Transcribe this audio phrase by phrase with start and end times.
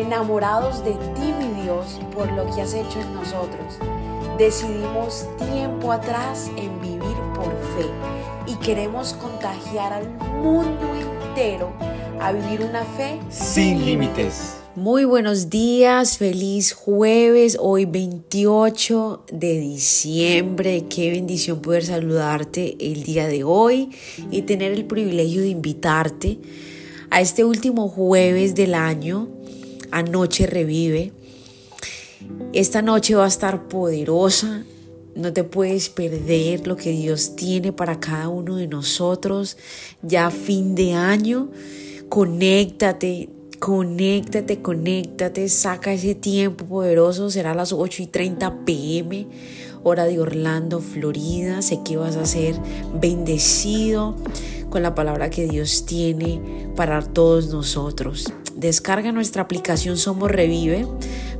[0.00, 3.78] enamorados de ti, mi Dios, por lo que has hecho en nosotros.
[4.38, 7.86] Decidimos tiempo atrás en vivir por fe
[8.46, 10.08] y queremos contagiar al
[10.42, 11.72] mundo entero
[12.20, 14.56] a vivir una fe sin límites.
[14.76, 20.84] Muy buenos días, feliz jueves, hoy 28 de diciembre.
[20.88, 23.90] Qué bendición poder saludarte el día de hoy
[24.30, 26.38] y tener el privilegio de invitarte
[27.10, 29.28] a este último jueves del año.
[29.90, 31.12] Anoche revive.
[32.52, 34.64] Esta noche va a estar poderosa.
[35.14, 39.56] No te puedes perder lo que Dios tiene para cada uno de nosotros.
[40.02, 41.50] Ya fin de año,
[42.08, 43.28] conéctate,
[43.58, 49.26] conéctate, conéctate, saca ese tiempo poderoso, será a las 8 y 30 pm,
[49.82, 51.60] hora de Orlando, Florida.
[51.62, 52.54] Sé que vas a ser
[53.00, 54.16] bendecido
[54.70, 56.40] con la palabra que Dios tiene
[56.76, 58.32] para todos nosotros.
[58.60, 60.86] Descarga nuestra aplicación Somos Revive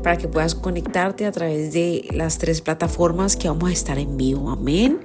[0.03, 4.17] para que puedas conectarte a través de las tres plataformas que vamos a estar en
[4.17, 4.51] vivo.
[4.51, 5.01] Amén.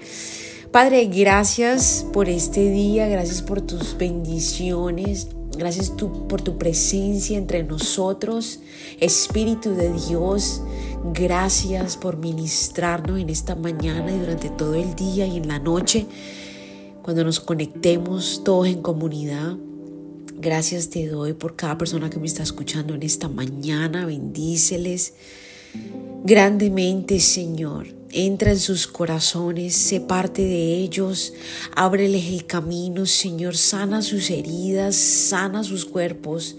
[0.72, 5.28] Padre, gracias por este día, gracias por tus bendiciones,
[5.58, 8.60] Gracias por tu presencia entre nosotros,
[9.00, 10.62] Espíritu de Dios.
[11.14, 16.08] Gracias por ministrarnos en esta mañana y durante todo el día y en la noche,
[17.04, 19.56] cuando nos conectemos todos en comunidad.
[20.38, 24.06] Gracias te doy por cada persona que me está escuchando en esta mañana.
[24.06, 25.14] Bendíceles
[26.26, 27.88] grandemente, Señor.
[28.12, 31.34] Entra en sus corazones, sé parte de ellos,
[31.76, 36.56] ábreles el camino, Señor, sana sus heridas, sana sus cuerpos.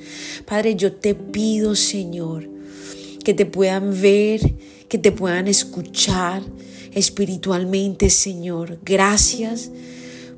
[0.47, 2.49] Padre, yo te pido, Señor,
[3.25, 4.55] que te puedan ver,
[4.89, 6.43] que te puedan escuchar
[6.93, 8.79] espiritualmente, Señor.
[8.85, 9.71] Gracias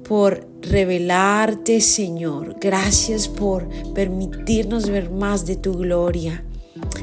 [0.08, 2.56] por revelarte, Señor.
[2.60, 6.44] Gracias por permitirnos ver más de tu gloria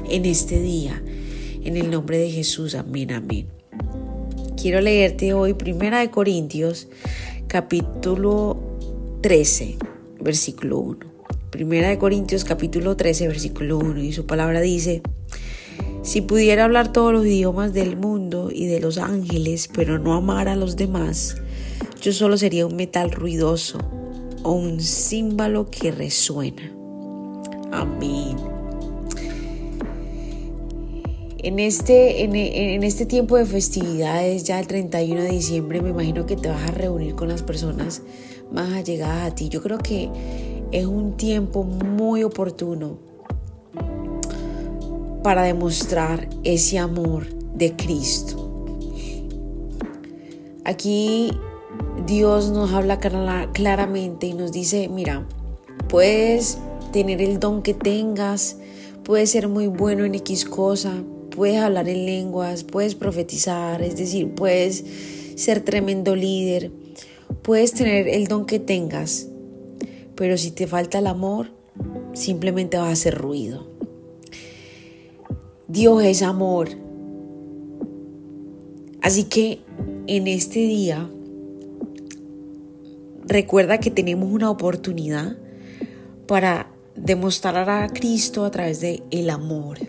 [0.10, 1.02] en este día.
[1.64, 3.56] En el nombre de Jesús, amén, amén
[4.66, 6.88] quiero leerte hoy Primera de Corintios
[7.46, 8.58] capítulo
[9.22, 9.78] 13,
[10.20, 11.00] versículo 1.
[11.52, 15.04] Primera de Corintios capítulo 13, versículo 1 y su palabra dice,
[16.02, 20.48] si pudiera hablar todos los idiomas del mundo y de los ángeles, pero no amar
[20.48, 21.36] a los demás,
[22.06, 23.80] yo solo sería un metal ruidoso
[24.44, 26.72] o un címbalo que resuena.
[27.72, 28.36] Amén.
[31.40, 36.36] En este, en, este tiempo de festividades, ya el 31 de diciembre, me imagino que
[36.36, 38.04] te vas a reunir con las personas
[38.52, 39.50] más allegadas a ti.
[39.50, 40.12] Yo creo que
[40.72, 43.00] es un tiempo muy oportuno
[45.24, 48.78] para demostrar ese amor de Cristo.
[50.66, 51.32] Aquí
[52.06, 55.28] Dios nos habla claramente y nos dice, mira,
[55.88, 56.60] puedes
[56.92, 58.58] tener el don que tengas,
[59.04, 64.34] puedes ser muy bueno en X cosa, puedes hablar en lenguas, puedes profetizar, es decir,
[64.36, 64.84] puedes
[65.36, 66.72] ser tremendo líder,
[67.42, 69.28] puedes tener el don que tengas,
[70.16, 71.52] pero si te falta el amor,
[72.14, 73.68] simplemente vas a hacer ruido.
[75.68, 76.70] Dios es amor.
[79.02, 79.60] Así que
[80.08, 81.10] en este día,
[83.28, 85.38] recuerda que tenemos una oportunidad
[86.28, 89.80] para demostrar a Cristo a través de el amor.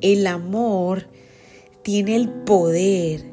[0.00, 1.06] El amor
[1.82, 3.24] tiene el poder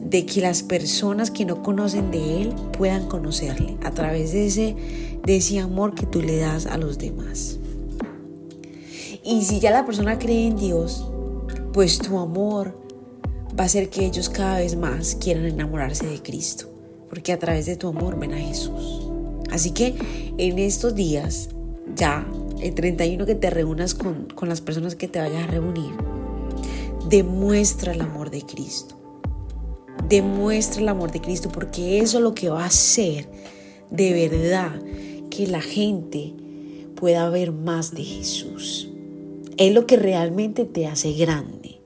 [0.00, 4.76] de que las personas que no conocen de Él puedan conocerle a través de ese,
[5.24, 7.58] de ese amor que tú le das a los demás.
[9.24, 11.10] Y si ya la persona cree en Dios,
[11.72, 12.80] pues tu amor
[13.58, 16.68] va a hacer que ellos cada vez más quieran enamorarse de Cristo,
[17.16, 19.08] porque a través de tu amor ven a Jesús.
[19.50, 19.94] Así que
[20.36, 21.48] en estos días,
[21.94, 22.26] ya
[22.60, 25.94] el 31 que te reúnas con, con las personas que te vayas a reunir,
[27.08, 28.96] demuestra el amor de Cristo.
[30.10, 33.26] Demuestra el amor de Cristo porque eso es lo que va a hacer
[33.90, 34.78] de verdad
[35.30, 36.34] que la gente
[36.96, 38.90] pueda ver más de Jesús.
[39.56, 41.80] Es lo que realmente te hace grande.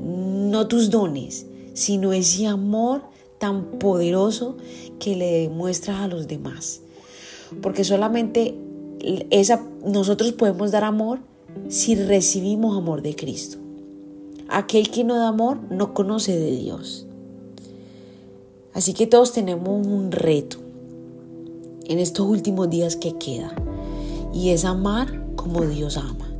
[0.00, 3.13] No tus dones, sino ese amor
[3.44, 4.56] tan poderoso
[4.98, 6.80] que le demuestras a los demás.
[7.60, 8.56] Porque solamente
[9.28, 11.18] esa, nosotros podemos dar amor
[11.68, 13.58] si recibimos amor de Cristo.
[14.48, 17.06] Aquel que no da amor no conoce de Dios.
[18.72, 20.56] Así que todos tenemos un reto
[21.84, 23.54] en estos últimos días que queda
[24.32, 26.32] y es amar como Dios ama.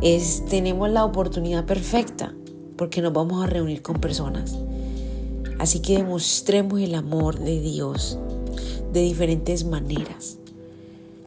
[0.00, 2.32] Es, tenemos la oportunidad perfecta
[2.76, 4.56] porque nos vamos a reunir con personas.
[5.58, 8.18] Así que demostremos el amor de Dios
[8.92, 10.38] de diferentes maneras.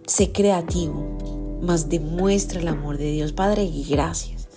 [0.07, 1.59] Sé creativo.
[1.61, 3.31] más demuestra el amor de Dios.
[3.31, 4.47] Padre, gracias.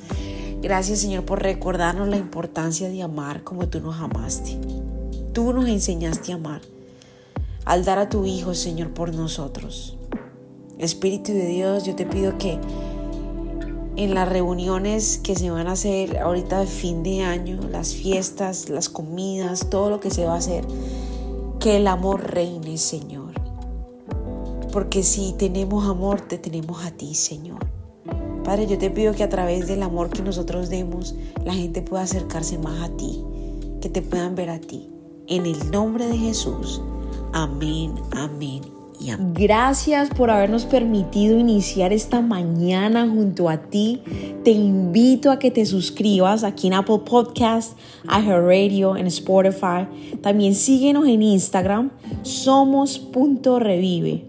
[0.61, 4.59] Gracias Señor por recordarnos la importancia de amar como tú nos amaste.
[5.33, 6.61] Tú nos enseñaste a amar
[7.65, 9.97] al dar a tu Hijo, Señor, por nosotros.
[10.79, 12.59] Espíritu de Dios, yo te pido que
[13.99, 18.69] en las reuniones que se van a hacer ahorita de fin de año, las fiestas,
[18.69, 20.65] las comidas, todo lo que se va a hacer,
[21.59, 23.33] que el amor reine, Señor.
[24.73, 27.59] Porque si tenemos amor, te tenemos a ti, Señor.
[28.45, 32.05] Padre, yo te pido que a través del amor que nosotros demos, la gente pueda
[32.05, 33.25] acercarse más a ti,
[33.81, 34.89] que te puedan ver a ti.
[35.27, 36.81] En el nombre de Jesús.
[37.33, 44.03] Amén, amén Gracias por habernos permitido iniciar esta mañana junto a ti.
[44.43, 49.87] Te invito a que te suscribas aquí en Apple Podcast, Radio, en Spotify.
[50.21, 51.91] También síguenos en Instagram,
[52.23, 54.25] somos.revive.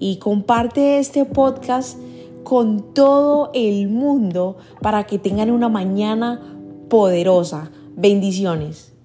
[0.00, 1.98] Y comparte este podcast
[2.44, 6.40] con todo el mundo para que tengan una mañana
[6.88, 7.70] poderosa.
[7.96, 8.97] Bendiciones.